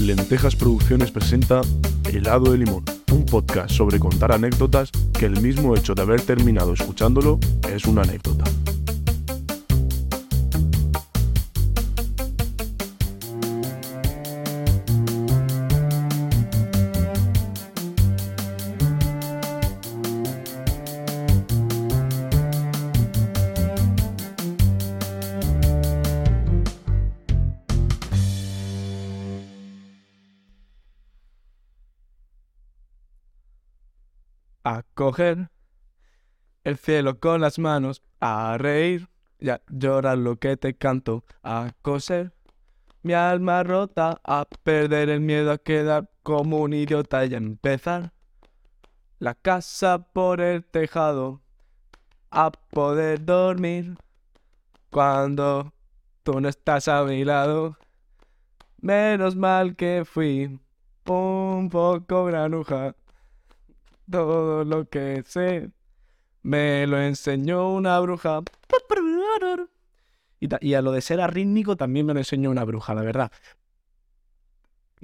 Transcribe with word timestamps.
Lentejas 0.00 0.54
Producciones 0.54 1.10
presenta 1.10 1.60
Helado 2.04 2.52
de 2.52 2.58
Limón, 2.58 2.84
un 3.10 3.24
podcast 3.24 3.72
sobre 3.72 3.98
contar 3.98 4.30
anécdotas 4.30 4.92
que 5.18 5.26
el 5.26 5.40
mismo 5.40 5.74
hecho 5.76 5.94
de 5.94 6.02
haber 6.02 6.20
terminado 6.20 6.72
escuchándolo 6.72 7.40
es 7.68 7.84
una 7.84 8.02
anécdota. 8.02 8.44
A 34.68 34.84
coger 34.94 35.50
el 36.62 36.76
cielo 36.76 37.18
con 37.18 37.40
las 37.40 37.58
manos, 37.58 38.02
a 38.20 38.56
reír 38.58 39.08
y 39.38 39.48
a 39.48 39.62
llorar 39.68 40.18
lo 40.18 40.36
que 40.36 40.58
te 40.58 40.76
canto, 40.76 41.24
a 41.42 41.70
coser 41.80 42.34
mi 43.02 43.14
alma 43.14 43.62
rota, 43.62 44.20
a 44.24 44.46
perder 44.64 45.08
el 45.08 45.20
miedo 45.20 45.52
a 45.52 45.56
quedar 45.56 46.10
como 46.22 46.58
un 46.58 46.74
idiota 46.74 47.24
y 47.24 47.32
a 47.32 47.38
empezar 47.38 48.12
la 49.18 49.34
casa 49.34 49.98
por 50.12 50.42
el 50.42 50.62
tejado, 50.64 51.40
a 52.30 52.50
poder 52.50 53.24
dormir 53.24 53.96
cuando 54.90 55.72
tú 56.22 56.40
no 56.42 56.48
estás 56.50 56.88
a 56.88 57.02
mi 57.04 57.24
lado. 57.24 57.78
Menos 58.82 59.34
mal 59.34 59.74
que 59.76 60.04
fui 60.04 60.60
un 61.06 61.70
poco 61.70 62.26
granuja. 62.26 62.94
Todo 64.10 64.64
lo 64.64 64.88
que 64.88 65.22
sé 65.26 65.70
me 66.42 66.86
lo 66.86 67.00
enseñó 67.00 67.72
una 67.72 67.98
bruja. 68.00 68.40
Y, 70.40 70.74
a 70.74 70.82
lo 70.82 70.92
de 70.92 71.00
ser 71.00 71.20
arrítmico 71.20 71.76
también 71.76 72.06
me 72.06 72.14
lo 72.14 72.20
enseñó 72.20 72.50
una 72.50 72.64
bruja, 72.64 72.94
la 72.94 73.02
verdad. 73.02 73.32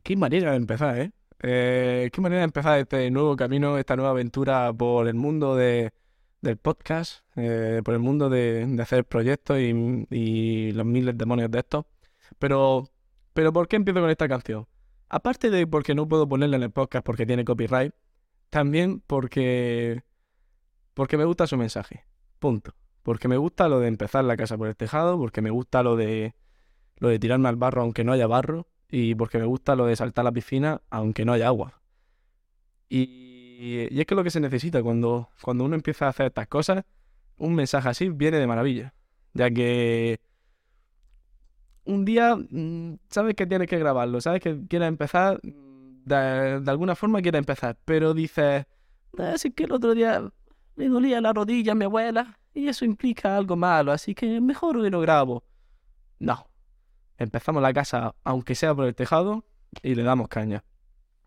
Qué 0.02 0.16
manera 0.16 0.52
de 0.52 0.56
empezar, 0.56 0.98
¿eh? 0.98 1.12
Eh, 1.42 2.10
qué 2.12 2.20
manera 2.20 2.40
de 2.40 2.44
empezar 2.44 2.78
este 2.78 3.10
nuevo 3.10 3.36
camino, 3.36 3.76
esta 3.78 3.96
nueva 3.96 4.12
aventura 4.12 4.72
por 4.72 5.08
el 5.08 5.14
mundo 5.14 5.56
de, 5.56 5.92
del 6.40 6.56
podcast, 6.56 7.24
eh, 7.36 7.82
por 7.84 7.94
el 7.94 8.00
mundo 8.00 8.30
de, 8.30 8.76
hacer 8.80 9.04
proyectos 9.04 9.58
y, 9.58 10.06
y 10.10 10.72
los 10.72 10.86
miles 10.86 11.14
de 11.14 11.18
demonios 11.18 11.50
de 11.50 11.58
estos. 11.58 11.84
Pero, 12.38 12.90
pero 13.34 13.52
¿por 13.52 13.68
qué 13.68 13.76
empiezo 13.76 14.00
con 14.00 14.10
esta 14.10 14.28
canción? 14.28 14.66
Aparte 15.08 15.50
de 15.50 15.66
porque 15.66 15.94
no 15.94 16.08
puedo 16.08 16.28
ponerla 16.28 16.56
en 16.56 16.62
el 16.62 16.70
podcast 16.70 17.04
porque 17.04 17.26
tiene 17.26 17.44
copyright, 17.44 17.92
también 18.54 19.00
porque 19.00 20.04
porque 20.94 21.16
me 21.16 21.24
gusta 21.24 21.48
su 21.48 21.56
mensaje. 21.56 22.04
Punto. 22.38 22.72
Porque 23.02 23.26
me 23.26 23.36
gusta 23.36 23.68
lo 23.68 23.80
de 23.80 23.88
empezar 23.88 24.24
la 24.24 24.36
casa 24.36 24.56
por 24.56 24.68
el 24.68 24.76
tejado, 24.76 25.18
porque 25.18 25.42
me 25.42 25.50
gusta 25.50 25.82
lo 25.82 25.96
de 25.96 26.36
lo 26.98 27.08
de 27.08 27.18
tirarme 27.18 27.48
al 27.48 27.56
barro 27.56 27.82
aunque 27.82 28.04
no 28.04 28.12
haya 28.12 28.28
barro 28.28 28.68
y 28.88 29.16
porque 29.16 29.38
me 29.38 29.44
gusta 29.44 29.74
lo 29.74 29.86
de 29.86 29.96
saltar 29.96 30.22
a 30.22 30.26
la 30.26 30.32
piscina 30.32 30.82
aunque 30.88 31.24
no 31.24 31.32
haya 31.32 31.48
agua. 31.48 31.82
Y, 32.88 33.88
y 33.90 34.00
es 34.00 34.06
que 34.06 34.14
lo 34.14 34.22
que 34.22 34.30
se 34.30 34.38
necesita 34.38 34.84
cuando 34.84 35.30
cuando 35.42 35.64
uno 35.64 35.74
empieza 35.74 36.06
a 36.06 36.10
hacer 36.10 36.26
estas 36.26 36.46
cosas, 36.46 36.84
un 37.36 37.56
mensaje 37.56 37.88
así 37.88 38.08
viene 38.08 38.38
de 38.38 38.46
maravilla, 38.46 38.94
ya 39.32 39.50
que 39.50 40.20
un 41.86 42.04
día 42.04 42.36
mm, 42.36 42.98
sabes 43.10 43.34
que 43.34 43.48
tienes 43.48 43.66
que 43.66 43.80
grabarlo, 43.80 44.20
sabes 44.20 44.40
que 44.40 44.60
quieres 44.68 44.86
empezar, 44.86 45.40
de, 46.04 46.60
de 46.60 46.70
alguna 46.70 46.94
forma 46.94 47.22
quieres 47.22 47.38
empezar, 47.38 47.76
pero 47.84 48.14
dices, 48.14 48.66
así 49.18 49.50
que 49.52 49.64
el 49.64 49.72
otro 49.72 49.94
día 49.94 50.30
me 50.76 50.88
dolía 50.88 51.20
la 51.20 51.32
rodilla 51.32 51.72
a 51.72 51.74
mi 51.74 51.84
abuela 51.84 52.38
y 52.52 52.68
eso 52.68 52.84
implica 52.84 53.36
algo 53.36 53.56
malo, 53.56 53.92
así 53.92 54.14
que 54.14 54.40
mejor 54.40 54.82
que 54.82 54.90
lo 54.90 55.00
grabo. 55.00 55.44
No, 56.18 56.48
empezamos 57.18 57.62
la 57.62 57.72
casa, 57.72 58.14
aunque 58.24 58.54
sea 58.54 58.74
por 58.74 58.86
el 58.86 58.94
tejado, 58.94 59.44
y 59.82 59.94
le 59.94 60.02
damos 60.02 60.28
caña. 60.28 60.64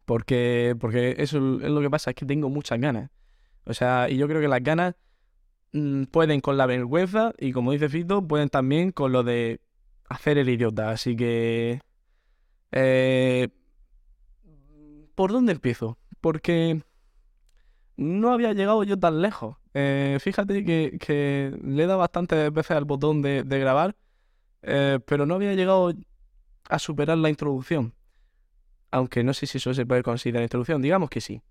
Porque, 0.06 0.76
porque 0.80 1.16
eso 1.18 1.38
es 1.38 1.70
lo 1.70 1.82
que 1.82 1.90
pasa, 1.90 2.12
es 2.12 2.16
que 2.16 2.26
tengo 2.26 2.50
muchas 2.50 2.80
ganas. 2.80 3.10
O 3.66 3.74
sea, 3.74 4.10
y 4.10 4.18
yo 4.18 4.28
creo 4.28 4.40
que 4.42 4.48
las 4.48 4.64
ganas 4.64 4.96
mm, 5.74 6.04
pueden 6.06 6.40
con 6.42 6.58
la 6.58 6.66
vergüenza 6.66 7.34
y 7.38 7.52
como 7.52 7.74
dice 7.74 7.90
Fito, 7.90 8.26
pueden 8.26 8.50
también 8.50 8.92
con 8.92 9.12
lo 9.12 9.24
de 9.24 9.60
hacer 10.10 10.38
el 10.38 10.50
idiota. 10.50 10.92
Así 10.92 11.16
que... 11.18 11.82
eh, 12.72 13.50
¿Por 15.18 15.32
dónde 15.32 15.54
empiezo? 15.54 15.98
Porque 16.22 16.84
no 17.96 18.32
había 18.32 18.54
llegado 18.54 18.84
yo 18.84 19.00
tan 19.00 19.20
lejos. 19.20 19.58
Eh, 19.74 20.20
fíjate 20.22 20.64
que, 20.64 21.58
le 21.60 21.84
he 21.84 21.88
dado 21.88 21.98
bastantes 21.98 22.54
veces 22.54 22.78
al 22.78 22.86
botón 22.86 23.24
de, 23.24 23.42
grabar, 23.44 23.96
eh, 24.62 25.00
pero 25.08 25.26
no 25.26 25.34
había 25.34 25.56
llegado 25.56 25.92
a 26.70 26.78
superar 26.78 27.18
la 27.18 27.32
introducción. 27.32 27.96
Aunque 28.92 29.24
no 29.24 29.34
sé 29.34 29.48
si 29.48 29.58
eso 29.58 29.74
se 29.74 29.88
puede 29.88 30.04
considerar 30.04 30.44
introducción, 30.44 30.84
digamos 30.84 31.10
que 31.10 31.20
sí. 31.20 31.42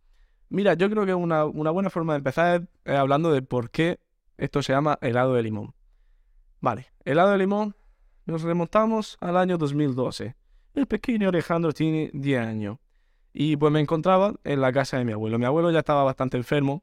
Mira, 0.48 0.75
yo 0.75 0.88
creo 0.88 1.04
que 1.04 1.15
una, 1.15 1.44
una 1.44 1.72
buena 1.72 1.91
forma 1.91 2.12
de 2.12 2.19
empezar 2.19 2.69
es 2.84 2.94
hablando 2.94 3.33
de 3.33 3.43
por 3.43 3.71
qué 3.71 3.98
esto 4.38 4.62
se 4.62 4.75
llama 4.75 4.97
helado 5.00 5.34
de 5.34 5.43
limón. 5.43 5.75
Vale, 6.60 6.87
helado 7.04 7.33
de 7.33 7.38
limón, 7.38 7.75
nos 8.27 8.43
remontamos 8.43 9.16
al 9.21 9.37
año 9.37 9.59
2012. 9.59 10.37
El 10.75 10.87
pequeño 10.87 11.31
Alejandro 11.31 11.72
tiene 11.72 12.12
10 12.15 12.41
años. 12.41 12.78
Y 13.39 13.59
pues 13.59 13.71
me 13.71 13.81
encontraba 13.81 14.35
en 14.45 14.63
la 14.63 14.73
casa 14.73 14.97
de 14.97 15.05
mi 15.05 15.13
abuelo. 15.13 15.39
Mi 15.39 15.45
abuelo 15.45 15.71
ya 15.71 15.81
estaba 15.81 16.03
bastante 16.05 16.39
enfermo. 16.39 16.83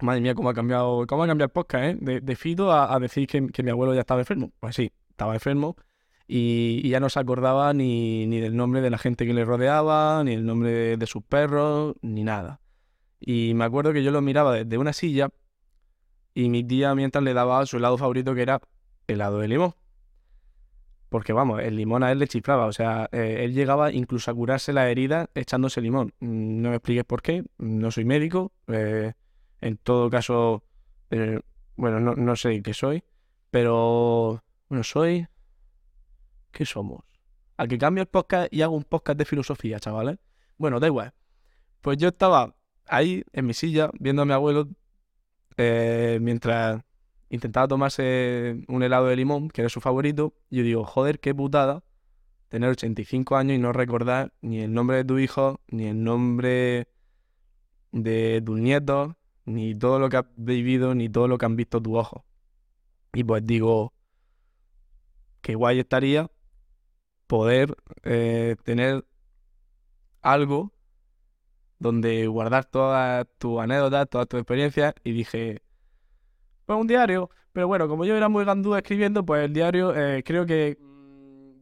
Madre 0.00 0.22
mía, 0.22 0.34
cómo 0.34 0.48
ha 0.48 0.54
cambiado, 0.54 1.06
cómo 1.06 1.24
ha 1.24 1.26
cambiado 1.26 1.48
el 1.48 1.52
podcast, 1.52 1.84
¿eh? 1.84 1.96
De, 2.00 2.20
de 2.22 2.56
a, 2.70 2.98
decir 2.98 3.26
que, 3.28 3.62
mi 3.62 3.70
abuelo 3.70 3.92
ya 3.92 4.00
estaba 4.00 4.22
enfermo. 4.22 4.50
Pues 4.60 4.76
sí, 4.76 4.90
estaba 5.10 5.34
enfermo. 5.34 5.76
Y, 6.26 6.80
y 6.82 6.88
ya 6.88 7.00
no 7.00 7.10
se 7.10 7.20
acordaba 7.20 7.74
ni, 7.74 8.26
ni 8.26 8.40
del 8.40 8.56
nombre 8.56 8.80
de 8.80 8.88
la 8.88 8.96
gente 8.96 9.26
que 9.26 9.34
le 9.34 9.44
rodeaba, 9.44 10.24
ni 10.24 10.32
el 10.32 10.46
nombre 10.46 10.70
de, 10.70 10.96
de 10.96 11.06
sus 11.06 11.22
perros, 11.22 11.96
ni 12.00 12.24
nada. 12.24 12.62
Y 13.20 13.52
me 13.52 13.64
acuerdo 13.64 13.92
que 13.92 14.02
yo 14.02 14.10
lo 14.10 14.22
miraba 14.22 14.54
desde 14.54 14.78
una 14.78 14.94
silla 14.94 15.28
y 16.32 16.48
mi 16.48 16.64
tía 16.64 16.94
mientras 16.94 17.22
le 17.22 17.34
daba 17.34 17.66
su 17.66 17.76
helado 17.76 17.98
favorito 17.98 18.34
que 18.34 18.40
era 18.40 18.62
helado 19.06 19.38
de 19.38 19.48
limón. 19.48 19.74
Porque 21.14 21.32
vamos, 21.32 21.62
el 21.62 21.76
limón 21.76 22.02
a 22.02 22.10
él 22.10 22.18
le 22.18 22.26
chiflaba, 22.26 22.66
o 22.66 22.72
sea, 22.72 23.08
eh, 23.12 23.44
él 23.44 23.54
llegaba 23.54 23.92
incluso 23.92 24.32
a 24.32 24.34
curarse 24.34 24.72
la 24.72 24.90
herida 24.90 25.30
echándose 25.36 25.80
limón. 25.80 26.12
Mm, 26.18 26.60
No 26.60 26.70
me 26.70 26.74
expliques 26.74 27.04
por 27.04 27.22
qué, 27.22 27.44
no 27.56 27.92
soy 27.92 28.04
médico, 28.04 28.50
eh, 28.66 29.12
en 29.60 29.76
todo 29.76 30.10
caso, 30.10 30.64
eh, 31.10 31.38
bueno, 31.76 32.00
no, 32.00 32.16
no 32.16 32.34
sé 32.34 32.60
qué 32.62 32.74
soy, 32.74 33.04
pero, 33.52 34.42
bueno, 34.68 34.82
soy... 34.82 35.28
¿Qué 36.50 36.66
somos? 36.66 37.04
Al 37.58 37.68
que 37.68 37.78
cambio 37.78 38.02
el 38.02 38.08
podcast 38.08 38.52
y 38.52 38.62
hago 38.62 38.74
un 38.74 38.82
podcast 38.82 39.16
de 39.16 39.24
filosofía, 39.24 39.78
chavales. 39.78 40.18
Bueno, 40.58 40.80
da 40.80 40.88
igual. 40.88 41.14
Pues 41.80 41.96
yo 41.96 42.08
estaba 42.08 42.56
ahí 42.86 43.22
en 43.32 43.46
mi 43.46 43.54
silla 43.54 43.88
viendo 44.00 44.22
a 44.22 44.24
mi 44.24 44.32
abuelo 44.32 44.68
mientras 45.56 46.82
intentaba 47.34 47.68
tomarse 47.68 48.64
un 48.68 48.82
helado 48.82 49.06
de 49.06 49.16
limón, 49.16 49.48
que 49.48 49.62
era 49.62 49.68
su 49.68 49.80
favorito, 49.80 50.34
y 50.50 50.58
yo 50.58 50.62
digo, 50.62 50.84
joder, 50.84 51.20
qué 51.20 51.34
putada 51.34 51.82
tener 52.48 52.70
85 52.70 53.36
años 53.36 53.56
y 53.56 53.58
no 53.58 53.72
recordar 53.72 54.32
ni 54.40 54.60
el 54.60 54.72
nombre 54.72 54.98
de 54.98 55.04
tu 55.04 55.18
hijo, 55.18 55.60
ni 55.68 55.86
el 55.86 56.04
nombre 56.04 56.86
de 57.90 58.42
tus 58.46 58.60
nietos, 58.60 59.14
ni 59.44 59.74
todo 59.74 59.98
lo 59.98 60.08
que 60.08 60.18
has 60.18 60.26
vivido, 60.36 60.94
ni 60.94 61.08
todo 61.08 61.26
lo 61.26 61.36
que 61.36 61.46
han 61.46 61.56
visto 61.56 61.82
tus 61.82 61.96
ojos. 61.96 62.22
Y 63.12 63.24
pues 63.24 63.44
digo, 63.44 63.92
qué 65.40 65.56
guay 65.56 65.80
estaría 65.80 66.30
poder 67.26 67.76
eh, 68.04 68.54
tener 68.62 69.04
algo 70.22 70.72
donde 71.80 72.28
guardar 72.28 72.66
todas 72.66 73.26
tus 73.38 73.60
anécdotas, 73.60 74.08
todas 74.08 74.28
tus 74.28 74.38
experiencias, 74.38 74.94
y 75.02 75.10
dije, 75.10 75.63
pues 76.66 76.78
un 76.78 76.86
diario. 76.86 77.30
Pero 77.52 77.68
bueno, 77.68 77.88
como 77.88 78.04
yo 78.04 78.16
era 78.16 78.28
muy 78.28 78.44
gandú 78.44 78.74
escribiendo, 78.74 79.24
pues 79.24 79.44
el 79.44 79.52
diario 79.52 79.94
eh, 79.94 80.22
creo 80.24 80.44
que 80.44 80.76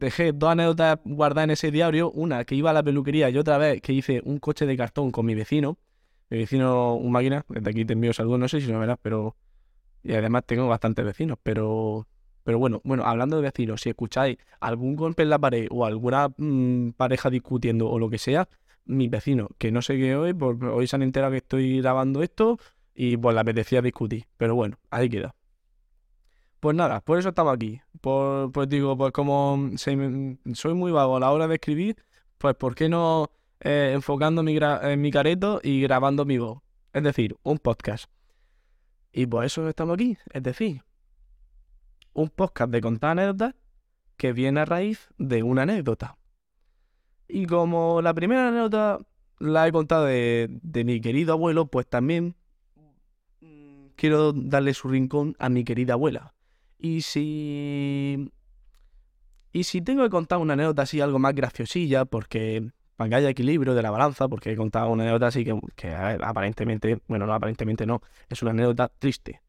dejé 0.00 0.32
dos 0.32 0.50
anécdotas 0.50 0.99
guardadas 1.04 1.44
en 1.44 1.50
ese 1.50 1.70
diario. 1.70 2.10
Una 2.12 2.44
que 2.44 2.54
iba 2.54 2.70
a 2.70 2.72
la 2.72 2.82
peluquería 2.82 3.28
y 3.31 3.37
otra 3.38 3.58
vez 3.58 3.81
que 3.82 3.93
hice 3.93 4.22
un 4.25 4.38
coche 4.38 4.66
de 4.66 4.76
cartón 4.76 5.10
con 5.10 5.26
mi 5.26 5.34
vecino. 5.34 5.78
Mi 6.31 6.38
vecino, 6.38 6.94
un 6.94 7.12
máquina, 7.12 7.44
desde 7.49 7.70
aquí 7.70 7.84
te 7.84 7.93
envío 7.93 8.12
saludos, 8.14 8.38
no 8.38 8.49
sé 8.49 8.60
si 8.60 8.72
lo 8.72 8.78
verás, 8.78 8.99
pero... 9.02 9.37
Y 10.02 10.14
además 10.14 10.44
tengo 10.46 10.66
bastantes 10.66 11.05
vecinos, 11.05 11.38
pero... 11.43 12.06
Pero 12.44 12.58
bueno, 12.58 12.81
bueno, 12.82 13.05
hablando 13.05 13.37
de 13.37 13.43
vecinos, 13.43 13.82
si 13.82 13.90
escucháis 13.90 14.37
algún 14.58 14.96
golpe 14.96 15.22
en 15.22 15.31
la 15.31 15.38
pared 15.38 15.69
o 15.70 15.84
alguna 15.87 16.28
mm, 16.37 16.90
pareja 16.96 17.31
discutiendo 17.31 17.88
o 17.88 18.00
lo 18.00 18.10
que 18.10 18.19
sea, 18.19 18.48
mis 18.84 19.10
vecinos, 19.10 19.48
que 19.58 19.70
no 19.70 19.81
sé 19.82 19.96
qué 19.96 20.16
hoy, 20.16 20.34
pues 20.34 20.58
hoy 20.60 20.87
se 20.87 20.96
han 20.96 21.02
enterado 21.02 21.31
que 21.31 21.38
estoy 21.38 21.81
grabando 21.81 22.22
esto 22.22 22.58
y 22.94 23.17
pues 23.17 23.35
le 23.35 23.41
apetecía 23.41 23.83
discutir. 23.83 24.27
Pero 24.37 24.55
bueno, 24.55 24.79
ahí 24.91 25.09
queda. 25.09 25.35
Pues 26.61 26.77
nada, 26.77 27.00
por 27.00 27.19
eso 27.19 27.31
estaba 27.31 27.53
aquí. 27.53 27.81
Por, 28.00 28.53
pues 28.53 28.69
digo, 28.69 28.97
pues 28.97 29.12
como 29.12 29.71
soy 29.77 30.75
muy 30.75 30.93
vago 30.93 31.17
a 31.17 31.21
la 31.21 31.33
hora 31.33 31.49
de 31.49 31.55
escribir, 31.55 31.97
pues 32.39 32.55
¿por 32.55 32.75
qué 32.75 32.89
no 32.89 33.31
eh, 33.61 33.91
enfocando 33.94 34.43
mi, 34.43 34.59
en 34.59 35.00
mi 35.00 35.11
careto 35.11 35.61
y 35.62 35.83
grabando 35.83 36.25
mi 36.25 36.39
voz? 36.39 36.61
Es 36.93 37.03
decir, 37.03 37.37
un 37.43 37.59
podcast. 37.59 38.06
Y 39.12 39.27
por 39.27 39.44
eso 39.44 39.69
estamos 39.69 39.94
aquí. 39.94 40.17
Es 40.33 40.43
decir, 40.43 40.83
un 42.12 42.29
podcast 42.29 42.71
de 42.71 42.81
contar 42.81 43.11
anécdotas 43.12 43.55
que 44.17 44.33
viene 44.33 44.61
a 44.61 44.65
raíz 44.65 45.09
de 45.19 45.43
una 45.43 45.62
anécdota. 45.62 46.17
Y 47.27 47.47
como 47.47 48.03
la 48.03 48.15
primera 48.15 48.49
anécdota 48.49 48.99
la 49.39 49.67
he 49.67 49.73
contado 49.73 50.05
de, 50.05 50.49
de 50.62 50.85
mi 50.85 51.00
querido 51.00 51.33
abuelo, 51.33 51.67
pues 51.67 51.89
también 51.89 52.37
quiero 54.02 54.32
darle 54.32 54.75
su 54.75 54.88
rincón 54.88 55.37
a 55.38 55.49
mi 55.49 55.62
querida 55.62 55.93
abuela. 55.93 56.34
Y 56.76 57.02
si. 57.02 58.32
Y 59.52 59.62
si 59.62 59.81
tengo 59.81 60.02
que 60.02 60.10
contar 60.10 60.38
una 60.38 60.54
anécdota 60.54 60.82
así, 60.82 61.00
algo 61.00 61.20
más 61.20 61.34
graciosilla, 61.37 62.04
porque. 62.04 62.69
Para 62.96 63.08
que 63.08 63.14
haya 63.14 63.31
equilibrio 63.31 63.75
de 63.75 63.82
la 63.82 63.93
balanza, 63.93 64.28
porque 64.28 64.50
he 64.50 64.56
contado 64.56 64.90
una 64.90 65.04
anécdota 65.04 65.28
así 65.28 65.44
que, 65.44 65.56
que 65.76 65.94
aparentemente. 65.94 67.00
Bueno, 67.06 67.26
no, 67.26 67.32
aparentemente 67.32 67.87
no. 67.87 68.02
Es 68.28 68.43
una 68.43 68.50
anécdota 68.50 68.90
triste. 68.99 69.40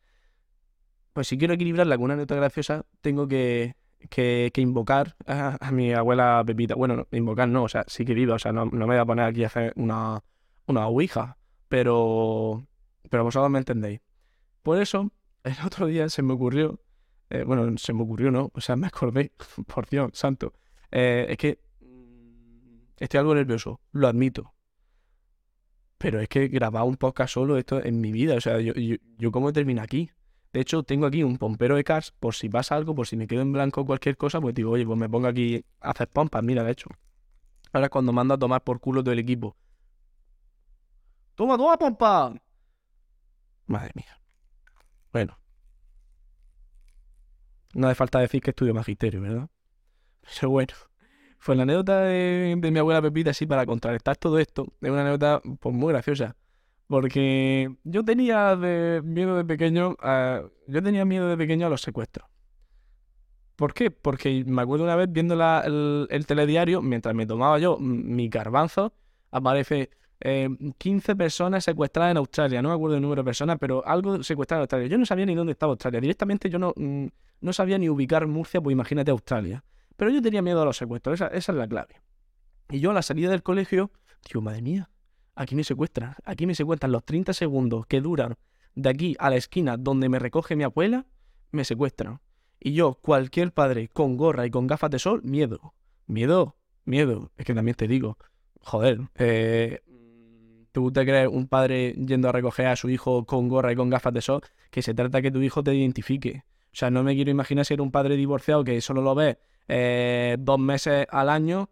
Pues 1.13 1.27
si 1.27 1.37
quiero 1.39 1.55
equilibrarla 1.55 1.95
con 1.95 2.05
una 2.05 2.13
anécdota 2.13 2.35
graciosa, 2.35 2.85
tengo 3.01 3.27
que, 3.27 3.75
que, 4.07 4.51
invocar 4.57 5.15
a, 5.25 5.71
mi 5.71 5.93
abuela 5.93 6.43
Pepita. 6.45 6.75
Bueno, 6.75 6.95
no, 6.95 7.07
invocar 7.11 7.47
no, 7.47 7.63
o 7.63 7.69
sea, 7.69 7.85
sí 7.87 8.05
que 8.05 8.13
viva, 8.13 8.35
o 8.35 8.39
sea, 8.39 8.51
no, 8.51 8.65
no 8.65 8.85
me 8.85 8.93
voy 8.93 8.97
a 8.97 9.05
poner 9.05 9.25
aquí 9.25 9.43
a 9.43 9.47
hacer 9.47 9.73
una, 9.77 10.23
una 10.67 10.87
ouija, 10.87 11.37
pero, 11.69 12.67
pero 13.09 13.23
vosotros 13.23 13.49
me 13.49 13.59
entendéis. 13.59 14.01
Por 14.63 14.81
eso, 14.81 15.11
el 15.43 15.55
otro 15.65 15.87
día 15.87 16.09
se 16.09 16.23
me 16.23 16.33
ocurrió, 16.33 16.79
eh, 17.29 17.43
bueno, 17.43 17.77
se 17.77 17.93
me 17.93 18.03
ocurrió, 18.03 18.31
¿no? 18.31 18.51
O 18.53 18.61
sea, 18.61 18.75
me 18.75 18.87
acordé, 18.87 19.33
por 19.67 19.87
Dios 19.89 20.11
santo, 20.13 20.53
eh, 20.91 21.27
es 21.29 21.37
que 21.37 21.59
estoy 22.97 23.19
algo 23.19 23.35
nervioso, 23.35 23.81
lo 23.91 24.07
admito. 24.07 24.53
Pero 25.97 26.19
es 26.19 26.27
que 26.29 26.47
grabar 26.47 26.83
un 26.83 26.97
podcast 26.97 27.33
solo, 27.33 27.57
esto 27.57 27.83
en 27.83 28.01
mi 28.01 28.11
vida, 28.11 28.35
o 28.35 28.41
sea, 28.41 28.59
yo, 28.59 28.73
yo, 28.73 28.95
yo 29.17 29.31
cómo 29.31 29.53
termino 29.53 29.81
aquí. 29.81 30.09
De 30.53 30.61
hecho, 30.61 30.83
tengo 30.83 31.07
aquí 31.07 31.23
un 31.23 31.37
pompero 31.37 31.75
de 31.75 31.83
cars 31.83 32.11
por 32.11 32.35
si 32.35 32.47
pasa 32.47 32.75
algo, 32.75 32.93
por 32.93 33.07
si 33.07 33.17
me 33.17 33.27
quedo 33.27 33.41
en 33.41 33.51
blanco 33.51 33.81
o 33.81 33.85
cualquier 33.85 34.17
cosa, 34.17 34.39
pues 34.39 34.53
digo, 34.53 34.71
oye, 34.71 34.85
pues 34.85 34.99
me 34.99 35.09
pongo 35.09 35.27
aquí 35.27 35.65
a 35.81 35.91
hacer 35.91 36.07
pompas, 36.07 36.43
mira, 36.43 36.63
de 36.63 36.71
hecho. 36.71 36.89
Ahora 37.73 37.89
cuando 37.89 38.13
mando 38.13 38.35
a 38.35 38.37
tomar 38.37 38.63
por 38.63 38.79
culo 38.79 39.03
todo 39.03 39.11
el 39.11 39.19
equipo. 39.19 39.57
¡Toma, 41.35 41.57
toma, 41.57 41.77
pompa! 41.77 42.33
Madre 43.65 43.91
mía. 43.95 44.22
Bueno. 45.13 45.37
No 47.75 47.87
hace 47.87 47.95
falta 47.95 48.19
decir 48.19 48.41
que 48.41 48.49
estudio 48.49 48.73
magisterio, 48.73 49.21
¿verdad? 49.21 49.49
Pero 50.39 50.49
bueno. 50.49 50.73
Fue 51.39 51.55
la 51.57 51.63
anécdota 51.63 52.01
de, 52.01 52.55
de 52.57 52.71
mi 52.71 52.79
abuela 52.79 53.01
Pepita, 53.01 53.31
así 53.31 53.45
para 53.45 53.65
contrarrestar 53.65 54.15
todo 54.15 54.39
esto. 54.39 54.65
Es 54.81 54.89
una 54.89 55.01
anécdota 55.01 55.41
pues 55.59 55.75
muy 55.75 55.91
graciosa. 55.91 56.37
Porque 56.87 57.75
yo 57.83 58.05
tenía 58.05 58.55
de 58.55 59.01
miedo 59.03 59.35
de 59.35 59.43
pequeño 59.43 59.97
a, 59.99 60.43
yo 60.67 60.81
tenía 60.83 61.03
miedo 61.03 61.27
de 61.27 61.37
pequeño 61.37 61.67
a 61.67 61.69
los 61.69 61.81
secuestros. 61.81 62.29
¿Por 63.57 63.73
qué? 63.73 63.91
Porque 63.91 64.43
me 64.45 64.61
acuerdo 64.61 64.85
una 64.85 64.95
vez 64.95 65.11
viendo 65.11 65.33
el, 65.33 66.07
el 66.09 66.25
telediario, 66.25 66.81
mientras 66.81 67.13
me 67.13 67.25
tomaba 67.25 67.59
yo 67.59 67.77
mi 67.77 68.29
garbanzo, 68.29 68.93
aparece 69.31 69.89
eh, 70.25 70.47
15 70.77 71.17
personas 71.17 71.65
secuestradas 71.65 72.11
en 72.11 72.17
Australia. 72.17 72.61
No 72.61 72.69
me 72.69 72.75
acuerdo 72.75 72.95
el 72.95 73.01
número 73.01 73.23
de 73.23 73.25
personas, 73.25 73.57
pero 73.59 73.85
algo 73.85 74.23
secuestrado 74.23 74.61
en 74.61 74.63
Australia. 74.63 74.87
Yo 74.87 74.97
no 74.97 75.05
sabía 75.05 75.25
ni 75.25 75.35
dónde 75.35 75.51
estaba 75.51 75.71
Australia. 75.71 75.99
Directamente 75.99 76.49
yo 76.49 76.59
no, 76.59 76.73
mm, 76.77 77.07
no 77.41 77.51
sabía 77.51 77.77
ni 77.77 77.89
ubicar 77.89 78.25
Murcia, 78.25 78.61
pues 78.61 78.73
imagínate 78.73 79.11
Australia. 79.11 79.65
Pero 79.97 80.11
yo 80.11 80.21
tenía 80.21 80.41
miedo 80.41 80.61
a 80.61 80.65
los 80.65 80.77
secuestros, 80.77 81.15
esa, 81.19 81.27
es 81.27 81.47
la 81.49 81.67
clave. 81.67 82.01
Y 82.69 82.79
yo 82.79 82.91
a 82.91 82.93
la 82.93 83.01
salida 83.01 83.31
del 83.31 83.43
colegio, 83.43 83.91
digo, 84.25 84.41
madre 84.41 84.61
mía, 84.61 84.89
aquí 85.35 85.55
me 85.55 85.65
secuestran. 85.65 86.15
Aquí 86.23 86.47
me 86.47 86.55
secuestran 86.55 86.93
los 86.93 87.03
30 87.03 87.33
segundos 87.33 87.85
que 87.85 87.99
duran 87.99 88.35
de 88.75 88.89
aquí 88.89 89.15
a 89.19 89.29
la 89.29 89.35
esquina 89.35 89.75
donde 89.75 90.07
me 90.07 90.19
recoge 90.19 90.55
mi 90.55 90.63
abuela, 90.63 91.05
me 91.51 91.65
secuestran. 91.65 92.21
Y 92.61 92.71
yo, 92.71 92.97
cualquier 93.01 93.51
padre 93.51 93.89
con 93.89 94.15
gorra 94.15 94.45
y 94.45 94.51
con 94.51 94.67
gafas 94.67 94.89
de 94.89 94.99
sol, 94.99 95.21
miedo. 95.23 95.73
Miedo, 96.07 96.55
miedo. 96.85 97.29
Es 97.35 97.45
que 97.45 97.53
también 97.53 97.75
te 97.75 97.89
digo, 97.89 98.17
joder, 98.61 99.01
eh, 99.15 99.81
¿tú 100.73 100.91
te 100.91 101.05
crees 101.05 101.29
un 101.31 101.47
padre 101.47 101.93
yendo 101.93 102.27
a 102.27 102.33
recoger 102.33 102.67
a 102.67 102.75
su 102.75 102.89
hijo 102.89 103.25
con 103.25 103.47
gorra 103.47 103.71
y 103.71 103.75
con 103.77 103.89
gafas 103.89 104.13
de 104.13 104.21
sol? 104.21 104.41
Que 104.71 104.81
se 104.81 104.93
trata 104.93 105.21
que 105.21 105.31
tu 105.31 105.41
hijo 105.41 105.63
te 105.63 105.73
identifique. 105.73 106.43
O 106.73 106.75
sea, 106.75 106.91
no 106.91 107.03
me 107.03 107.15
quiero 107.15 107.31
imaginar 107.31 107.63
ser 107.65 107.79
un 107.79 107.91
padre 107.91 108.17
divorciado 108.17 108.63
que 108.65 108.81
solo 108.81 109.01
lo 109.01 109.15
ves 109.15 109.37
eh, 109.69 110.35
dos 110.39 110.59
meses 110.59 111.07
al 111.09 111.29
año 111.29 111.69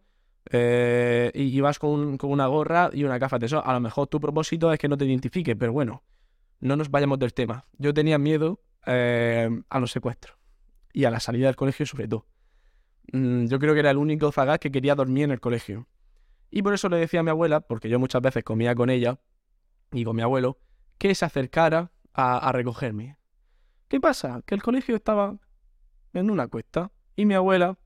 eh, 0.50 1.32
y, 1.34 1.60
vas 1.62 1.80
con, 1.80 1.90
un- 1.92 2.18
con 2.18 2.32
una 2.32 2.48
gorra 2.48 2.90
y 2.94 3.04
una 3.04 3.18
gafas 3.18 3.40
de 3.40 3.48
sol. 3.50 3.62
A 3.66 3.74
lo 3.74 3.80
mejor 3.80 4.08
tu 4.08 4.20
propósito 4.22 4.72
es 4.72 4.80
que 4.80 4.88
no 4.88 4.98
te 4.98 5.06
identifique, 5.06 5.56
pero 5.56 5.74
bueno, 5.74 6.04
no 6.60 6.76
nos 6.76 6.90
vayamos 6.90 7.20
del 7.20 7.34
tema. 7.34 7.66
Yo 7.78 7.94
tenía 7.94 8.18
miedo 8.18 8.62
eh, 8.86 9.50
a 9.70 9.80
los 9.80 9.92
secuestros 9.92 10.38
y 10.94 11.06
a 11.06 11.12
la 11.12 11.20
salida 11.20 11.48
del 11.48 11.56
colegio 11.56 11.86
sobre 11.86 12.08
todo. 12.08 12.26
Mm, 13.14 13.46
yo 13.48 13.60
creo 13.60 13.74
que 13.74 13.80
era 13.82 13.92
el 13.92 13.98
único 13.98 14.32
zagaz 14.32 14.60
que 14.60 14.72
quería 14.72 14.96
dormir 14.96 15.26
en 15.26 15.32
el 15.32 15.40
colegio. 15.40 15.88
Y 16.52 16.62
por 16.62 16.74
eso 16.74 16.90
le 16.90 16.98
decía 16.98 17.22
a 17.22 17.24
mi 17.24 17.30
abuela, 17.30 17.62
porque 17.62 17.90
yo 17.90 17.98
muchas 17.98 18.22
veces 18.22 18.44
comía 18.44 18.76
con 18.76 18.90
ella 18.90 19.18
y 19.92 20.04
con 20.04 20.16
mi 20.16 20.22
abuelo, 20.22 20.60
que 20.98 21.16
se 21.16 21.26
acercara 21.26 21.92
a, 22.14 22.52
recogerme. 22.52 23.18
¿Qué 23.88 24.00
pasa? 24.00 24.42
Que 24.46 24.56
el 24.56 24.62
colegio 24.62 24.96
estaba 24.96 25.38
en 26.14 26.30
una 26.30 26.48
cuesta 26.48 26.92
y 27.16 27.26
mi 27.26 27.34
abuela, 27.34 27.78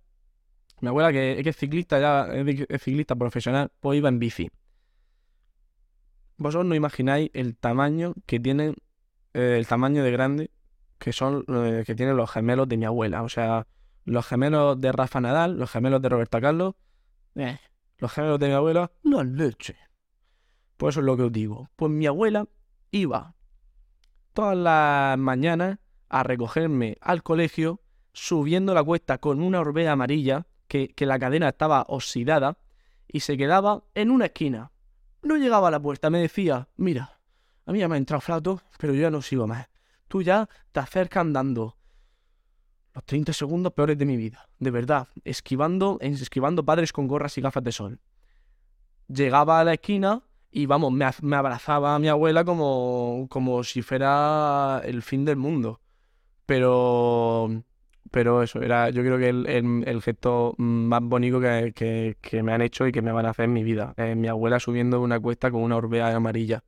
mi 0.82 0.90
abuela 0.90 1.12
que, 1.12 1.40
es 1.40 1.56
ciclista 1.56 2.00
ya, 2.00 2.28
es 2.34 2.82
ciclista 2.82 3.16
profesional, 3.16 3.72
pues 3.80 3.98
iba 3.98 4.10
en 4.10 4.20
bici. 4.20 4.50
Vosotros 6.38 6.66
no 6.66 6.76
imagináis 6.76 7.30
el 7.34 7.56
tamaño 7.56 8.14
que 8.26 8.40
tienen, 8.40 8.76
eh, 9.34 9.56
el 9.58 9.68
tamaño 9.68 10.04
de 10.04 10.12
grande 10.12 10.52
que 10.98 11.14
son, 11.14 11.46
eh, 11.48 11.84
que 11.86 11.96
tienen 11.96 12.18
los 12.18 12.32
gemelos 12.32 12.68
de 12.68 12.78
mi 12.78 12.86
abuela. 12.86 13.24
O 13.24 13.30
sea, 13.30 13.68
los 14.04 14.26
gemelos 14.26 14.80
de 14.82 14.92
Rafa 14.92 15.22
Nadal, 15.22 15.58
los 15.58 15.72
gemelos 15.72 16.02
de 16.02 16.10
Roberto 16.10 16.42
Carlos, 16.42 16.76
eh, 17.36 17.58
los 17.98 18.12
gemelos 18.12 18.40
de 18.40 18.48
mi 18.48 18.54
abuela, 18.54 18.92
la 19.04 19.24
leche. 19.24 19.78
Pues 20.78 20.94
eso 20.94 21.00
es 21.00 21.06
lo 21.06 21.16
que 21.16 21.24
os 21.24 21.32
digo. 21.32 21.70
Pues 21.76 21.92
mi 21.92 22.06
abuela 22.06 22.48
iba 22.92 23.36
todas 24.34 24.58
las 24.58 25.18
mañanas 25.18 25.80
a 26.10 26.24
recogerme 26.24 26.98
al 27.02 27.24
colegio, 27.24 27.82
subiendo 28.14 28.74
la 28.74 28.84
cuesta 28.84 29.18
con 29.18 29.42
una 29.42 29.60
orbea 29.60 29.94
amarilla, 29.94 30.46
que, 30.68 30.90
que 30.90 31.06
la 31.06 31.20
cadena 31.20 31.50
estaba 31.50 31.86
oxidada, 31.88 32.58
y 33.08 33.22
se 33.22 33.38
quedaba 33.38 33.84
en 33.94 34.12
una 34.12 34.26
esquina. 34.26 34.72
No 35.22 35.38
llegaba 35.38 35.70
a 35.70 35.72
la 35.72 35.80
puerta, 35.80 36.10
me 36.10 36.20
decía, 36.20 36.68
mira, 36.76 37.20
a 37.66 37.72
mí 37.72 37.80
ya 37.80 37.88
me 37.88 37.96
ha 37.96 37.98
entrado 37.98 38.22
flato, 38.22 38.62
pero 38.78 38.94
yo 38.94 39.02
ya 39.02 39.10
no 39.10 39.22
sigo 39.22 39.48
más. 39.48 39.68
Tú 40.08 40.22
ya 40.22 40.48
te 40.72 40.80
acercas 40.80 41.22
andando. 41.22 41.78
Los 42.96 43.04
30 43.06 43.34
segundos 43.34 43.74
peores 43.74 43.98
de 43.98 44.06
mi 44.06 44.18
vida, 44.18 44.50
de 44.58 44.72
verdad, 44.72 45.08
esquivando, 45.24 45.98
esquivando 46.02 46.66
padres 46.66 46.92
con 46.94 47.08
gorras 47.08 47.38
y 47.38 47.42
gafas 47.42 47.64
de 47.64 47.72
sol. 47.72 48.00
Llegaba 49.08 49.60
a 49.60 49.64
la 49.64 49.74
esquina 49.74 50.24
y 50.52 50.66
vamos, 50.66 50.92
me, 50.92 51.06
az- 51.06 51.22
me 51.22 51.36
abrazaba 51.36 51.96
a 51.96 52.00
mi 52.00 52.08
abuela 52.08 52.44
como, 52.44 53.28
como 53.30 53.64
si 53.64 53.82
fuera 53.82 54.82
el 54.84 55.02
fin 55.04 55.26
del 55.26 55.36
mundo. 55.38 55.80
Pero, 56.46 57.64
pero 58.12 58.44
eso, 58.44 58.62
era 58.62 58.90
yo 58.92 59.04
creo 59.04 59.18
que 59.20 59.30
el, 59.30 59.48
el- 59.48 59.84
el 59.88 60.02
gesto 60.02 60.56
más 60.58 61.02
bonito 61.04 61.40
que, 61.42 61.74
que- 62.22 62.44
me 62.44 62.54
han 62.54 62.62
hecho 62.64 62.88
y 62.88 62.92
que 62.94 63.02
me 63.02 63.12
van 63.12 63.26
a 63.28 63.32
hacer 63.32 63.46
en 63.46 63.54
mi 63.54 63.64
vida. 63.64 63.94
Mi 64.16 64.28
abuela 64.30 64.60
subiendo 64.60 65.02
una 65.02 65.20
cuesta 65.20 65.52
con 65.52 65.62
una 65.64 65.78
orbea 65.78 66.16
amarilla. 66.16 66.64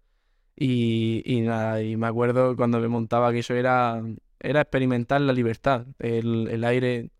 Y, 0.55 1.23
y 1.25 1.41
nada, 1.41 1.81
y 1.83 1.97
me 1.97 2.07
acuerdo 2.07 2.55
cuando 2.55 2.79
me 2.79 2.87
montaba 2.89 3.31
que 3.31 3.39
eso 3.39 3.53
era, 3.55 4.01
era 4.39 4.61
experimentar 4.61 5.21
la 5.21 5.33
libertad, 5.33 5.87
el, 5.99 6.63
aire 6.63 7.11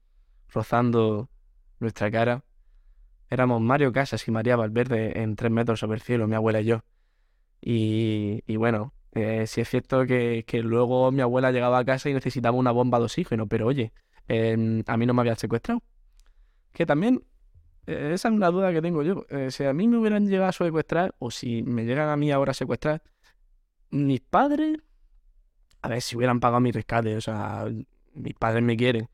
rozando 0.49 1.29
nuestra 1.79 2.11
cara. 2.11 2.43
Éramos 3.29 3.61
Mario 3.61 3.91
Casas 3.91 4.27
y 4.27 4.31
María 4.31 4.55
Valverde 4.55 5.21
en 5.21 5.35
tres 5.35 5.51
metros 5.51 5.79
sobre 5.79 5.95
el 5.95 6.01
cielo, 6.01 6.27
mi 6.27 6.35
abuela 6.35 6.61
y 6.61 6.65
yo. 6.65 6.83
Y, 7.59 8.55
bueno, 8.55 8.93
eh, 9.13 9.41
es 9.43 9.69
cierto 9.69 10.05
que, 10.05 10.45
luego 10.63 11.11
mi 11.11 11.21
abuela 11.21 11.51
llegaba 11.51 11.79
a 11.79 11.85
casa 11.85 12.09
y 12.09 12.13
necesitaba 12.13 12.57
una 12.57 12.71
bomba 12.71 12.99
de 12.99 13.05
oxígeno, 13.05 13.47
pero 13.47 13.67
oye, 13.67 13.91
em, 14.27 14.83
a 14.87 14.95
mí 14.97 15.05
no 15.05 15.13
me 15.13 15.21
habían 15.21 15.37
secuestrado. 15.37 15.81
Que 16.71 16.85
también, 16.85 17.23
eh, 17.87 18.11
esa 18.13 18.29
es 18.29 18.33
una 18.33 18.51
duda 18.51 18.71
que 18.71 18.81
tengo 18.81 19.03
yo. 19.03 19.25
Eh, 19.29 19.51
si 19.51 19.63
a 19.65 19.73
mí 19.73 19.87
me 19.87 19.97
hubieran 19.97 20.27
llegado 20.27 20.49
a 20.49 20.53
secuestrar, 20.53 21.15
o 21.19 21.31
si 21.31 21.63
me 21.63 21.83
llegan 21.85 22.09
a 22.09 22.15
mí 22.15 22.31
ahora 22.31 22.51
a 22.51 22.53
secuestrar, 22.53 23.01
mis 23.89 24.21
padres, 24.21 24.77
a 25.81 25.89
ver 25.89 26.01
si 26.01 26.15
hubieran 26.15 26.39
pagado 26.39 26.59
mi 26.59 26.71
rescate, 26.71 27.15
o 27.15 27.21
sea, 27.21 27.65
mis 28.13 28.33
padres 28.33 28.63
me 28.63 28.77
quieren, 28.77 29.09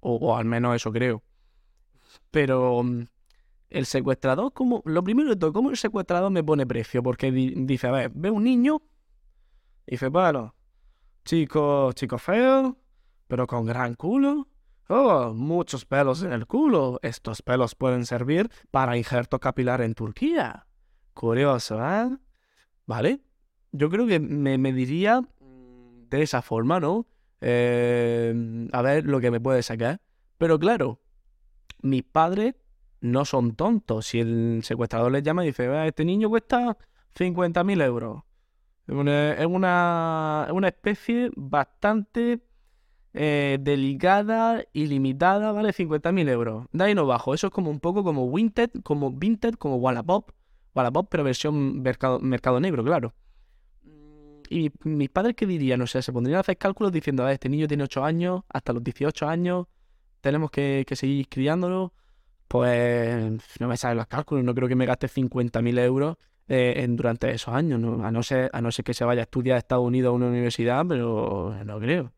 o, 0.00 0.36
al 0.36 0.44
menos 0.44 0.76
eso 0.76 0.92
creo. 0.92 1.22
Pero 2.30 2.82
mm, 2.82 3.04
el 3.70 3.86
secuestrador, 3.86 4.52
como, 4.52 4.82
lo 4.84 5.02
primero 5.02 5.30
de 5.30 5.36
todo, 5.36 5.52
¿cómo 5.52 5.70
el 5.70 5.76
secuestrador 5.76 6.30
me 6.30 6.44
pone 6.44 6.66
precio? 6.66 7.02
Porque 7.02 7.30
di- 7.32 7.54
dice, 7.56 7.88
a 7.88 7.92
ver, 7.92 8.10
ve 8.14 8.30
un 8.30 8.44
niño, 8.44 8.82
y 9.86 9.92
dice, 9.92 10.08
bueno, 10.08 10.54
chico, 11.24 11.92
chico 11.92 12.18
feo, 12.18 12.78
pero 13.28 13.46
con 13.46 13.66
gran 13.66 13.94
culo, 13.94 14.48
Oh, 14.88 15.32
muchos 15.32 15.86
pelos 15.86 16.22
en 16.22 16.32
el 16.32 16.46
culo. 16.46 16.98
Estos 17.02 17.40
pelos 17.40 17.74
pueden 17.74 18.04
servir 18.04 18.50
para 18.70 18.96
injerto 18.96 19.40
capilar 19.40 19.80
en 19.80 19.94
Turquía. 19.94 20.66
Curioso, 21.14 21.82
¿eh? 21.82 22.10
¿Vale? 22.86 23.20
Yo 23.72 23.88
creo 23.88 24.06
que 24.06 24.20
me 24.20 24.58
mediría 24.58 25.22
de 26.10 26.22
esa 26.22 26.42
forma, 26.42 26.80
¿no? 26.80 27.06
Eh, 27.40 28.68
a 28.72 28.82
ver 28.82 29.04
lo 29.04 29.20
que 29.20 29.30
me 29.30 29.40
puede 29.40 29.62
sacar. 29.62 30.00
Pero 30.38 30.58
claro, 30.58 31.00
mis 31.82 32.02
padres 32.02 32.54
no 33.00 33.24
son 33.24 33.54
tontos. 33.54 34.06
Si 34.06 34.20
el 34.20 34.60
secuestrador 34.62 35.12
les 35.12 35.22
llama 35.22 35.44
y 35.44 35.48
dice, 35.48 35.86
este 35.86 36.04
niño 36.04 36.30
cuesta 36.30 36.76
50.000 37.14 37.82
euros. 37.84 38.22
Es 38.86 39.46
una, 39.46 40.48
una, 40.50 40.68
especie 40.68 41.30
bastante 41.36 42.40
eh, 43.14 43.58
delicada 43.60 44.64
y 44.72 44.86
limitada, 44.86 45.52
¿vale? 45.52 45.70
50.000 45.70 46.28
euros. 46.28 46.66
De 46.72 46.94
no 46.94 47.06
bajo. 47.06 47.34
Eso 47.34 47.46
es 47.46 47.52
como 47.52 47.70
un 47.70 47.80
poco 47.80 48.04
como 48.04 48.30
Vinted, 48.30 48.70
como 48.82 49.10
Vinted, 49.10 49.54
como 49.54 49.76
Wallapop. 49.76 50.32
Wallapop, 50.74 51.08
pero 51.08 51.24
versión 51.24 51.82
mercado, 51.82 52.20
mercado 52.20 52.60
negro, 52.60 52.84
claro. 52.84 53.14
Y 54.54 54.70
mis 54.84 55.10
padres, 55.10 55.34
¿qué 55.34 55.46
dirían? 55.46 55.82
O 55.82 55.86
sea, 55.88 56.00
se 56.00 56.12
pondrían 56.12 56.36
a 56.36 56.40
hacer 56.42 56.56
cálculos 56.56 56.92
diciendo, 56.92 57.24
a 57.24 57.26
ver, 57.26 57.34
este 57.34 57.48
niño 57.48 57.66
tiene 57.66 57.82
8 57.82 58.04
años, 58.04 58.42
hasta 58.48 58.72
los 58.72 58.84
18 58.84 59.26
años, 59.26 59.66
tenemos 60.20 60.52
que, 60.52 60.86
seguir 60.92 61.28
criándolo. 61.28 61.92
Pues 62.46 63.42
no 63.58 63.66
me 63.66 63.76
salen 63.76 63.96
los 63.96 64.06
cálculos, 64.06 64.44
no 64.44 64.54
creo 64.54 64.68
que 64.68 64.76
me 64.76 64.86
gaste 64.86 65.08
50.000 65.08 65.80
euros 65.80 66.18
eh, 66.46 66.74
en, 66.76 66.94
durante 66.94 67.32
esos 67.32 67.52
años. 67.52 67.82
A, 68.04 68.12
no 68.12 68.22
ser, 68.22 68.48
a 68.52 68.60
no 68.60 68.70
ser 68.70 68.84
que 68.84 68.94
se 68.94 69.04
vaya 69.04 69.22
a 69.22 69.24
estudiar 69.24 69.56
a 69.56 69.58
Estados 69.58 69.84
Unidos 69.84 70.10
a 70.10 70.12
una 70.12 70.28
universidad, 70.28 70.86
pero 70.88 71.52
no 71.64 71.80
creo. 71.80 72.12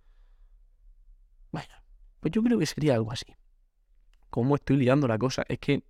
Bueno, 1.53 1.75
pues 2.21 2.33
yo 2.33 2.43
creo 2.43 2.59
que 2.59 2.67
sería 2.67 2.97
algo 2.97 3.13
así. 3.13 3.35
¿Cómo 4.29 4.57
estoy 4.57 4.77
liando 4.77 5.09
la 5.09 5.17
cosa? 5.17 5.43
Es 5.49 5.59
que 5.59 5.85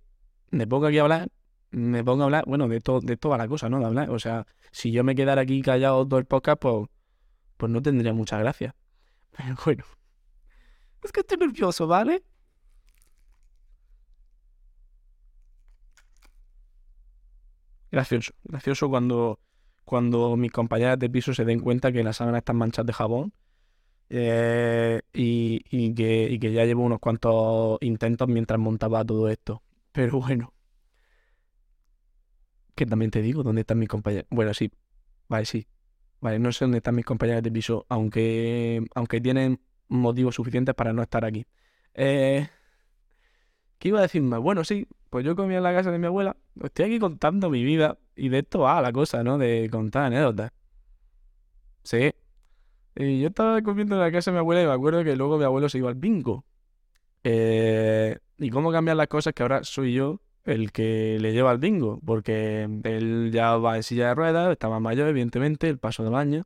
me 0.51 0.65
pongo 0.65 0.85
aquí 0.85 0.97
a 0.97 1.01
hablar 1.01 1.27
me 1.71 2.03
pongo 2.03 2.23
a 2.23 2.25
hablar, 2.25 2.45
bueno, 2.47 2.67
de, 2.67 2.81
todo 2.81 3.01
de 3.01 3.17
toda 3.17 3.37
la 3.37 3.47
cosa, 3.47 3.69
¿no? 3.69 3.79
De 3.79 3.85
hablar. 3.85 4.09
O 4.09 4.19
sea, 4.19 4.47
si 4.71 4.91
yo 4.91 5.03
me 5.03 5.15
quedara 5.15 5.41
aquí 5.41 5.61
callado 5.61 6.07
todo 6.07 6.19
el 6.19 6.25
podcast, 6.25 6.59
pues, 6.61 6.87
pues 7.57 7.71
no 7.71 7.81
tendría 7.81 8.13
mucha 8.13 8.39
gracia. 8.39 8.75
Bueno. 9.65 9.83
Es 11.03 11.11
que 11.11 11.19
estoy 11.21 11.37
nervioso, 11.37 11.87
¿vale? 11.87 12.23
Gracioso. 17.91 18.33
Gracioso 18.43 18.89
cuando, 18.89 19.39
cuando 19.85 20.35
mis 20.35 20.51
compañeras 20.51 20.99
de 20.99 21.09
piso 21.09 21.33
se 21.33 21.45
den 21.45 21.59
cuenta 21.59 21.91
que 21.91 22.03
las 22.03 22.17
sábanas 22.17 22.39
están 22.39 22.57
manchadas 22.57 22.87
de 22.87 22.93
jabón. 22.93 23.33
Eh, 24.09 25.01
y, 25.13 25.61
y, 25.69 25.93
que, 25.93 26.27
y 26.29 26.39
que 26.39 26.51
ya 26.51 26.65
llevo 26.65 26.83
unos 26.83 26.99
cuantos 26.99 27.77
intentos 27.81 28.27
mientras 28.27 28.59
montaba 28.59 29.05
todo 29.05 29.29
esto. 29.29 29.61
Pero 29.91 30.19
bueno. 30.19 30.53
Que 32.77 32.85
también 32.85 33.09
te 33.09 33.23
digo, 33.23 33.41
¿dónde 33.41 33.61
están 33.61 33.79
mis 33.79 33.89
compañeros? 33.89 34.27
Bueno, 34.29 34.53
sí, 34.53 34.71
vale, 35.27 35.45
sí. 35.45 35.67
Vale, 36.21 36.37
no 36.37 36.51
sé 36.51 36.65
dónde 36.65 36.77
están 36.77 36.93
mis 36.93 37.05
compañeros 37.05 37.41
de 37.41 37.51
piso, 37.51 37.87
aunque, 37.89 38.85
aunque 38.93 39.19
tienen 39.19 39.59
motivos 39.87 40.35
suficientes 40.35 40.75
para 40.75 40.93
no 40.93 41.01
estar 41.01 41.25
aquí. 41.25 41.47
Eh, 41.95 42.47
¿Qué 43.79 43.87
iba 43.87 43.97
a 43.97 44.03
decirme? 44.03 44.37
Bueno, 44.37 44.63
sí, 44.63 44.87
pues 45.09 45.25
yo 45.25 45.35
comía 45.35 45.57
en 45.57 45.63
la 45.63 45.73
casa 45.73 45.89
de 45.91 45.97
mi 45.97 46.05
abuela. 46.05 46.37
Estoy 46.63 46.85
aquí 46.85 46.99
contando 46.99 47.49
mi 47.49 47.63
vida 47.63 47.97
y 48.15 48.29
de 48.29 48.39
esto 48.39 48.59
va 48.59 48.79
la 48.79 48.91
cosa, 48.91 49.23
¿no? 49.23 49.39
De 49.39 49.69
contar 49.71 50.03
anécdotas. 50.03 50.51
Sí. 51.81 52.13
Y 52.95 53.21
yo 53.21 53.29
estaba 53.29 53.59
comiendo 53.63 53.95
en 53.95 54.01
la 54.01 54.11
casa 54.11 54.29
de 54.29 54.35
mi 54.35 54.39
abuela 54.39 54.61
y 54.61 54.67
me 54.67 54.73
acuerdo 54.73 55.03
que 55.03 55.15
luego 55.15 55.39
mi 55.39 55.45
abuelo 55.45 55.67
se 55.67 55.79
iba 55.79 55.89
al 55.89 55.95
bingo. 55.95 56.45
Eh, 57.23 58.19
¿Y 58.37 58.51
cómo 58.51 58.71
cambian 58.71 58.97
las 58.97 59.07
cosas? 59.07 59.33
Que 59.33 59.41
ahora 59.41 59.63
soy 59.63 59.93
yo 59.93 60.21
el 60.47 60.71
que 60.71 61.17
le 61.19 61.33
lleva 61.33 61.51
al 61.51 61.59
bingo, 61.59 61.99
porque 62.05 62.63
él 62.83 63.31
ya 63.33 63.57
va 63.57 63.75
en 63.75 63.83
silla 63.83 64.09
de 64.09 64.15
ruedas, 64.15 64.51
está 64.51 64.69
más 64.69 64.81
mayor, 64.81 65.09
evidentemente, 65.09 65.69
el 65.69 65.77
paso 65.77 66.03
del 66.05 66.15
año. 66.15 66.45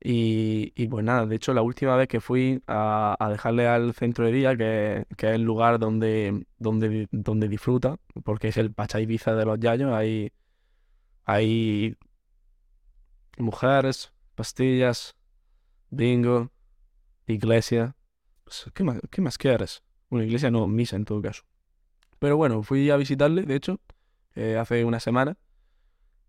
Y, 0.00 0.72
y, 0.76 0.88
pues 0.88 1.04
nada, 1.04 1.26
de 1.26 1.34
hecho 1.36 1.52
la 1.54 1.62
última 1.62 1.96
vez 1.96 2.06
que 2.06 2.20
fui 2.20 2.62
a, 2.68 3.16
dejarle 3.30 3.66
al 3.66 3.94
centro 3.94 4.26
de 4.26 4.32
día, 4.32 4.56
que, 4.56 5.06
es 5.16 5.24
el 5.24 5.42
lugar 5.42 5.78
donde, 5.78 6.46
donde, 6.58 7.08
donde 7.10 7.48
disfruta, 7.48 7.96
porque 8.24 8.48
es 8.48 8.58
el 8.58 8.72
Pacha 8.72 9.00
Ibiza 9.00 9.34
de 9.34 9.44
los 9.46 9.58
Yayos, 9.58 9.92
hay, 9.92 10.30
hay 11.24 11.96
mujeres, 13.38 14.12
pastillas, 14.34 15.16
bingo, 15.90 16.50
iglesia. 17.26 17.96
Pues, 18.44 18.66
¿Qué 18.74 18.84
más, 18.84 19.00
qué 19.10 19.22
más 19.22 19.38
quieres? 19.38 19.82
Una 20.10 20.24
iglesia 20.24 20.50
no, 20.50 20.66
misa 20.68 20.96
en 20.96 21.04
todo 21.06 21.22
caso. 21.22 21.44
Pero 22.18 22.36
bueno, 22.36 22.62
fui 22.62 22.90
a 22.90 22.96
visitarle, 22.96 23.42
de 23.42 23.54
hecho, 23.54 23.80
eh, 24.34 24.56
hace 24.56 24.84
una 24.84 25.00
semana. 25.00 25.36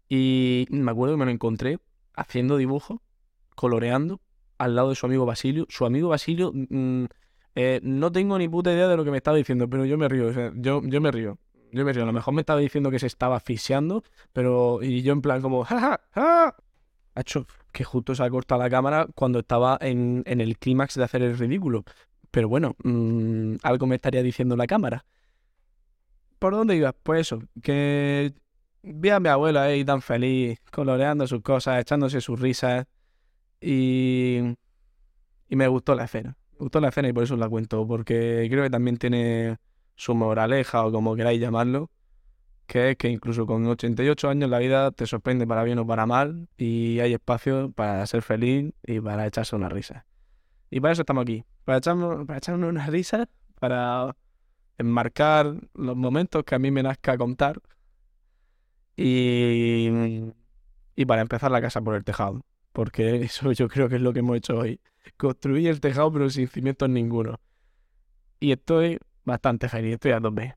Y 0.07 0.65
me 0.69 0.91
acuerdo 0.91 1.15
que 1.15 1.19
me 1.19 1.25
lo 1.25 1.31
encontré 1.31 1.79
haciendo 2.15 2.57
dibujos, 2.57 2.99
coloreando, 3.55 4.21
al 4.57 4.75
lado 4.75 4.89
de 4.89 4.95
su 4.95 5.05
amigo 5.05 5.25
Basilio. 5.25 5.65
Su 5.69 5.85
amigo 5.85 6.09
Basilio, 6.09 6.51
mm, 6.53 7.05
eh, 7.55 7.79
no 7.83 8.11
tengo 8.11 8.37
ni 8.37 8.47
puta 8.47 8.71
idea 8.71 8.87
de 8.87 8.97
lo 8.97 9.05
que 9.05 9.11
me 9.11 9.17
estaba 9.17 9.37
diciendo, 9.37 9.69
pero 9.69 9.85
yo 9.85 9.97
me 9.97 10.07
río, 10.07 10.27
o 10.27 10.33
sea, 10.33 10.51
yo, 10.55 10.81
yo 10.83 11.01
me 11.01 11.11
río. 11.11 11.37
Yo 11.71 11.85
me 11.85 11.93
río. 11.93 12.03
A 12.03 12.05
lo 12.07 12.13
mejor 12.13 12.33
me 12.33 12.41
estaba 12.41 12.59
diciendo 12.59 12.89
que 12.89 12.99
se 12.99 13.07
estaba 13.07 13.35
asfixiando, 13.35 14.03
pero. 14.33 14.79
Y 14.81 15.03
yo 15.03 15.13
en 15.13 15.21
plan 15.21 15.41
como. 15.41 15.63
¡Ja, 15.63 15.79
ja, 15.79 16.01
ja! 16.13 16.55
Ha 17.15 17.21
hecho 17.21 17.45
que 17.71 17.83
justo 17.83 18.15
se 18.15 18.23
ha 18.23 18.29
cortado 18.29 18.61
la 18.61 18.69
cámara 18.69 19.07
cuando 19.13 19.39
estaba 19.39 19.77
en, 19.81 20.23
en 20.25 20.41
el 20.41 20.57
clímax 20.57 20.95
de 20.95 21.03
hacer 21.03 21.21
el 21.21 21.37
ridículo. 21.37 21.83
Pero 22.31 22.49
bueno, 22.49 22.75
mm, 22.83 23.57
algo 23.63 23.87
me 23.87 23.95
estaría 23.95 24.23
diciendo 24.23 24.55
la 24.55 24.67
cámara. 24.67 25.05
¿Por 26.39 26.53
dónde 26.53 26.75
ibas? 26.75 26.95
Pues 27.03 27.21
eso, 27.21 27.41
que 27.61 28.33
vi 28.81 29.09
a 29.09 29.19
mi 29.19 29.29
abuela 29.29 29.63
ahí 29.63 29.83
tan 29.83 30.01
feliz, 30.01 30.59
coloreando 30.71 31.27
sus 31.27 31.41
cosas, 31.41 31.81
echándose 31.81 32.21
sus 32.21 32.39
risas. 32.39 32.85
Y, 33.61 34.39
y 35.49 35.55
me 35.55 35.67
gustó 35.67 35.95
la 35.95 36.05
escena. 36.05 36.37
Me 36.53 36.59
gustó 36.59 36.79
la 36.79 36.89
escena 36.89 37.09
y 37.09 37.13
por 37.13 37.23
eso 37.23 37.35
la 37.35 37.49
cuento, 37.49 37.85
porque 37.85 38.47
creo 38.49 38.63
que 38.63 38.69
también 38.69 38.97
tiene 38.97 39.57
su 39.95 40.15
moraleja 40.15 40.85
o 40.85 40.91
como 40.93 41.13
queráis 41.15 41.41
llamarlo, 41.41 41.91
que 42.67 42.91
es 42.91 42.97
que 42.97 43.09
incluso 43.09 43.45
con 43.45 43.65
88 43.67 44.29
años 44.29 44.49
la 44.49 44.59
vida 44.59 44.91
te 44.91 45.05
sorprende 45.05 45.45
para 45.45 45.63
bien 45.63 45.77
o 45.79 45.85
para 45.85 46.05
mal 46.05 46.47
y 46.55 46.99
hay 47.01 47.13
espacio 47.13 47.71
para 47.73 48.05
ser 48.07 48.21
feliz 48.21 48.71
y 48.83 49.01
para 49.01 49.27
echarse 49.27 49.57
una 49.57 49.67
risa. 49.67 50.05
Y 50.69 50.79
para 50.79 50.93
eso 50.93 51.01
estamos 51.01 51.23
aquí, 51.23 51.43
para 51.65 51.79
echarnos, 51.79 52.25
para 52.25 52.37
echarnos 52.37 52.69
una 52.69 52.85
risa, 52.87 53.27
para 53.59 54.15
enmarcar 54.79 55.55
los 55.75 55.95
momentos 55.95 56.43
que 56.43 56.55
a 56.55 56.59
mí 56.59 56.71
me 56.71 56.81
nazca 56.81 57.17
contar 57.17 57.61
y, 58.95 59.89
y 60.95 61.05
para 61.05 61.21
empezar 61.21 61.51
la 61.51 61.61
casa 61.61 61.81
por 61.81 61.95
el 61.95 62.03
tejado, 62.03 62.41
porque 62.71 63.15
eso 63.23 63.51
yo 63.51 63.67
creo 63.67 63.87
que 63.87 63.95
es 63.97 64.01
lo 64.01 64.13
que 64.13 64.19
hemos 64.19 64.37
hecho 64.37 64.57
hoy. 64.57 64.81
Construir 65.17 65.67
el 65.69 65.79
tejado 65.81 66.11
pero 66.11 66.29
sin 66.29 66.47
cimientos 66.47 66.89
ninguno. 66.89 67.39
Y 68.39 68.51
estoy 68.53 68.99
bastante 69.25 69.69
feliz, 69.69 69.93
estoy 69.95 70.11
a 70.11 70.21
tope. 70.21 70.55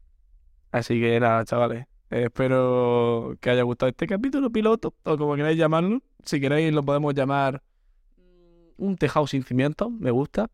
Así 0.70 1.00
que 1.00 1.18
nada, 1.20 1.44
chavales. 1.44 1.86
espero 2.10 3.36
que 3.40 3.50
haya 3.50 3.62
gustado 3.62 3.90
este 3.90 4.06
capítulo 4.06 4.50
piloto, 4.50 4.94
o 5.04 5.18
como 5.18 5.36
queráis 5.36 5.58
llamarlo. 5.58 6.00
Si 6.24 6.40
queréis 6.40 6.72
lo 6.72 6.82
podemos 6.82 7.14
llamar 7.14 7.62
un 8.76 8.96
tejado 8.96 9.26
sin 9.26 9.42
cimientos, 9.42 9.90
me 9.90 10.10
gusta. 10.10 10.50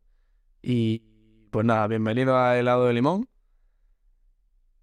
Y 0.62 1.02
pues 1.50 1.64
nada, 1.66 1.86
bienvenido 1.86 2.36
a 2.36 2.58
helado 2.58 2.86
de 2.86 2.94
limón. 2.94 3.28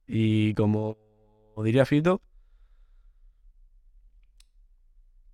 Y 0.07 0.53
como 0.53 0.97
diría 1.63 1.85
Fito, 1.85 2.21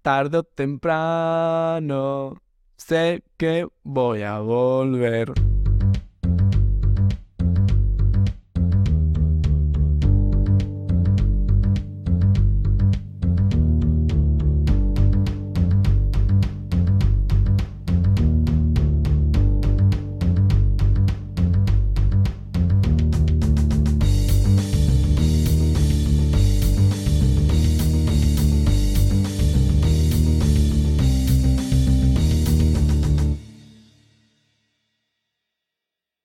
tarde 0.01 0.39
o 0.39 0.43
temprano 0.43 2.41
sé 2.77 3.23
que 3.37 3.67
voy 3.83 4.23
a 4.23 4.39
volver. 4.39 5.33